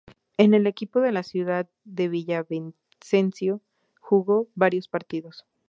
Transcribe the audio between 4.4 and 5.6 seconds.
varios partidos.